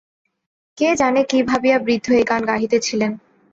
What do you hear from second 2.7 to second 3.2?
ছিলেন।